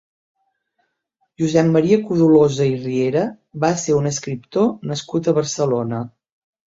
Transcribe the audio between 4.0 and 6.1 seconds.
escriptor nascut a Barcelona.